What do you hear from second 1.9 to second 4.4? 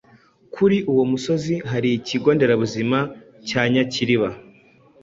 ikigo nderabuzima cya Nyakiriba.